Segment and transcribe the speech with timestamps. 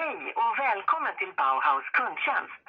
[0.00, 2.64] Hej och välkommen till Bauhaus kundtjänst.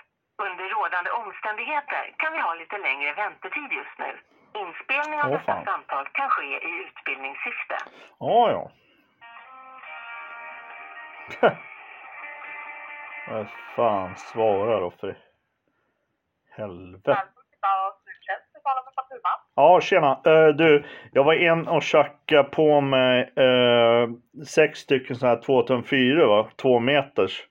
[0.47, 4.11] Under rådande omständigheter kan vi ha lite längre väntetid just nu.
[4.63, 5.65] Inspelning av Åh, detta fan.
[5.65, 7.77] samtal kan ske i utbildningssyfte.
[8.19, 8.71] Ja, ja.
[13.27, 15.17] Vad fan svarar då för
[16.57, 17.23] helvete.
[19.59, 20.19] Ja, tjena.
[20.25, 24.09] Eh, du, jag var in och tjackade på mig eh,
[24.45, 26.47] sex stycken så här 2 tum 4 va?
[26.61, 27.47] Två meters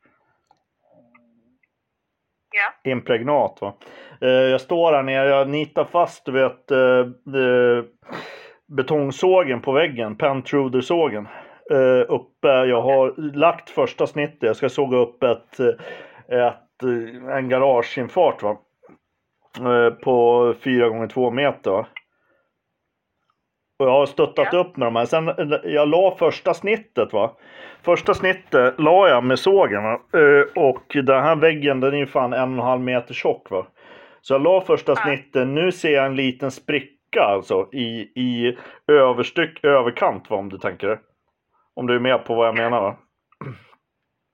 [2.53, 2.91] Ja.
[2.91, 3.75] impregnat va.
[4.21, 6.67] Eh, jag står här nere, jag nitar fast du vet
[8.77, 11.29] betongsågen på väggen, pentrudersågen.
[12.09, 15.61] Uppe, jag har lagt första snittet, jag ska såga upp ett,
[16.29, 16.83] ett,
[17.31, 18.57] en garageinfart va.
[20.03, 21.87] På 4 gånger 2 meter.
[23.79, 24.59] Och jag har stöttat Ja.
[24.59, 25.05] upp med de här.
[25.07, 25.33] Sen,
[25.65, 27.37] jag la första snittet va.
[27.83, 29.93] Första snittet la jag med sågen va?
[29.93, 33.51] Eh, och den här väggen den är ju fan en och en halv meter tjock
[33.51, 33.67] va.
[34.21, 34.97] Så jag la första Ja.
[34.97, 38.59] snittet, nu ser jag en liten spricka alltså i, i
[38.93, 40.99] överstyck, överkant va om du tänker det.
[41.77, 42.97] Om du är med på vad jag menar va.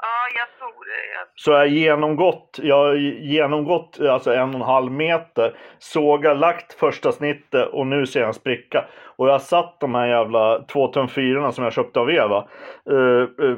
[0.02, 1.14] Ja, jag tror det.
[1.14, 1.23] Jag...
[1.36, 7.68] Så jag genomgått, jag genomgått alltså en och en halv meter, sågat, lagt första snittet
[7.68, 8.84] och nu ser jag en spricka.
[9.16, 12.48] Och jag har satt de här jävla 2 tum 4 som jag köpte av Eva.
[12.90, 13.56] Eh, eh,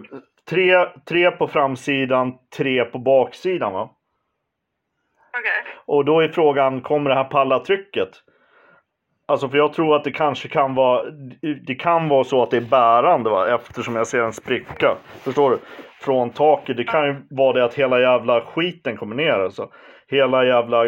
[0.50, 3.90] tre, tre på framsidan, tre på baksidan va.
[5.38, 5.74] Okej.
[5.86, 8.10] Och då är frågan, kommer det här palla trycket?
[9.28, 11.10] Alltså för jag tror att det kanske kan vara,
[11.66, 14.96] det kan vara så att det är bärande va, eftersom jag ser en spricka.
[15.06, 15.58] Förstår du?
[16.00, 16.76] Från taket.
[16.76, 19.70] Det kan ju vara det att hela jävla skiten kommer ner alltså.
[20.08, 20.84] Hela jävla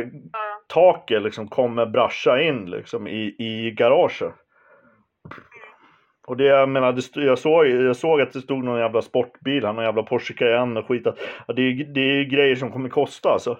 [0.68, 4.32] taket liksom kommer brascha in liksom i, i garaget.
[6.26, 9.02] Och det jag menar, det stod, jag, såg, jag såg att det stod någon jävla
[9.02, 11.02] sportbil här, någon jävla Porsche Cayenne och skit.
[11.46, 13.58] Ja, det, är, det är grejer som kommer kosta alltså.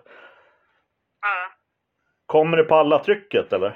[2.26, 3.66] Kommer det på alla trycket eller?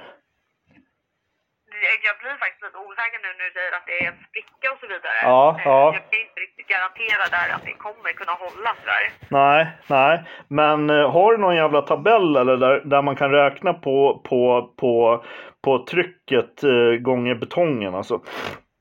[1.84, 4.66] Jag- Jag blir faktiskt lite osäker nu när du säger att det är en spricka
[4.72, 5.18] och så vidare.
[5.22, 5.84] Ja, Eh, ja.
[5.96, 9.04] Jag kan inte riktigt garantera där att det kommer kunna hålla sådär.
[9.40, 9.60] Nej,
[9.96, 10.14] nej.
[10.48, 14.72] Men eh, har du någon jävla tabell eller där, där man kan räkna på, på,
[14.80, 15.24] på,
[15.64, 18.20] på trycket eh, gånger betongen alltså.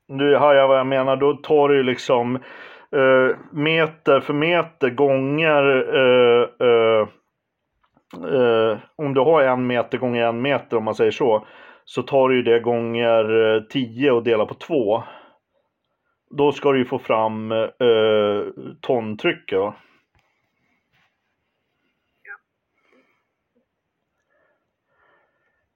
[0.08, 2.36] Du har jag vad jag menar, då tar du liksom
[2.96, 5.64] eh, meter för meter gånger
[5.96, 7.08] eh,
[8.34, 11.46] eh, om du har en meter gånger en meter om man säger så.
[11.94, 15.04] Så tar du ju det gånger eh, 10 och delar på 2.
[16.38, 18.44] Då ska du ju få fram eh,
[18.82, 19.76] tontrycket va.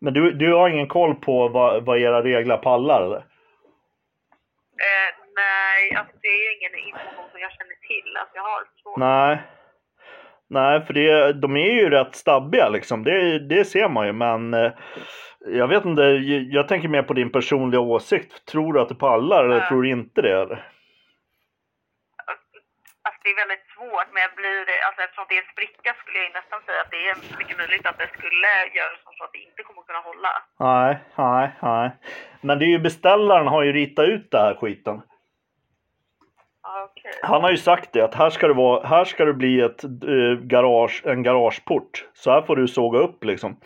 [0.02, 3.18] Men du, du har ingen koll på vad, vad era regler pallar eller?
[3.18, 3.24] Eh,
[5.36, 8.64] nej, alltså det är ingen information som jag känner till att jag har.
[8.84, 8.98] Så.
[8.98, 9.42] Nej.
[10.48, 13.04] Nej, för det, de är ju rätt stabbiga liksom.
[13.04, 14.14] Det, det ser man ju.
[14.14, 14.72] Men eh,
[15.46, 16.02] jag vet inte,
[16.52, 18.46] jag, tänker mer på din personliga åsikt.
[18.46, 19.68] Tror du att det pallar eller Ja.
[19.68, 20.42] tror du inte det?
[20.42, 20.70] Eller?
[23.06, 26.20] Alltså det är väldigt svårt, men jag blir, alltså eftersom det är en spricka skulle
[26.20, 29.40] jag nästan säga att det är mycket möjligt att det skulle göra så att det
[29.40, 30.32] inte kommer kunna hålla.
[30.60, 31.90] Nej, nej, nej.
[32.42, 35.02] Men det är ju beställaren har ju ritat ut det här skiten.
[36.84, 37.12] Okej.
[37.24, 39.84] Han har ju sagt det att här ska det, vara, här ska det bli ett
[39.84, 42.06] eh, garage, en garageport.
[42.14, 43.58] Så här får du såga upp liksom.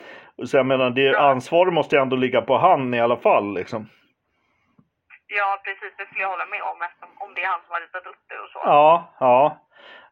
[0.46, 1.20] Så jag menar, det, Ja.
[1.20, 3.88] ansvaret måste ju ändå ligga på han i alla fall liksom.
[5.28, 5.98] Ja, precis.
[5.98, 8.22] Det skulle jag hålla med om eftersom om det är han som har ritat upp
[8.30, 8.60] det och så.
[8.64, 9.58] Ja, ja.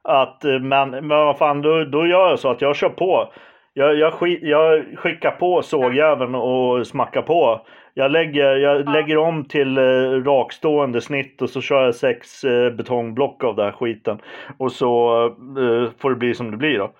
[0.02, 3.34] Att, eh, men, men vad fan, då, då gör jag så att jag kör på.
[3.74, 7.66] Jag, jag, sk, jag skickar på sågjäveln och smackar på.
[7.94, 8.92] Jag lägger, jag Ja.
[8.92, 9.82] lägger om till eh,
[10.26, 14.22] rakstående snitt och så kör jag sex eh, betongblock av den här skiten.
[14.60, 16.92] Och så eh, får det bli som det blir då.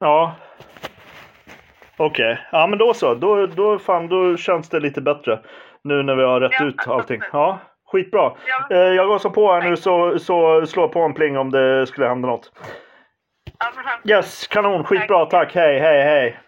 [0.00, 0.34] Ja.
[1.96, 3.14] Okej, ja men då så.
[3.14, 5.40] Då, då, fan, då känns det lite bättre.
[5.84, 7.20] Nu när vi har rätt Ja, ut allting.
[7.32, 7.58] Ja,
[7.92, 8.32] skitbra.
[8.46, 8.76] Ja.
[8.76, 12.08] Eh, jag gasar på här nu så, så slår på en pling om det skulle
[12.08, 12.52] hända något.
[14.04, 16.40] Yes, kanon, skitbra, tack, hej, hej, hej.